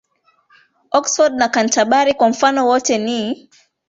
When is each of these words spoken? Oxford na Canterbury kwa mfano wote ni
Oxford 0.91 1.33
na 1.35 1.47
Canterbury 1.49 2.13
kwa 2.13 2.29
mfano 2.29 2.67
wote 2.67 2.97
ni 2.97 3.49